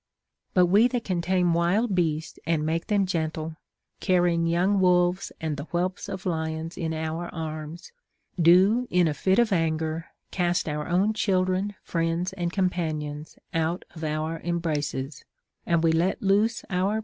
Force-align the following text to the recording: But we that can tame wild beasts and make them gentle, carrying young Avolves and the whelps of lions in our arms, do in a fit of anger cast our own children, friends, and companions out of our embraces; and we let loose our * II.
But 0.55 0.65
we 0.65 0.87
that 0.87 1.03
can 1.03 1.21
tame 1.21 1.53
wild 1.53 1.93
beasts 1.93 2.39
and 2.47 2.65
make 2.65 2.87
them 2.87 3.05
gentle, 3.05 3.57
carrying 3.99 4.47
young 4.47 4.77
Avolves 4.77 5.31
and 5.39 5.57
the 5.57 5.65
whelps 5.65 6.09
of 6.09 6.25
lions 6.25 6.75
in 6.75 6.91
our 6.91 7.27
arms, 7.31 7.91
do 8.41 8.87
in 8.89 9.07
a 9.07 9.13
fit 9.13 9.37
of 9.37 9.53
anger 9.53 10.07
cast 10.31 10.67
our 10.67 10.87
own 10.87 11.13
children, 11.13 11.75
friends, 11.83 12.33
and 12.33 12.51
companions 12.51 13.37
out 13.53 13.85
of 13.93 14.03
our 14.03 14.39
embraces; 14.43 15.23
and 15.67 15.83
we 15.83 15.91
let 15.91 16.19
loose 16.19 16.65
our 16.71 16.95
* 16.97 16.97
II. 16.97 16.99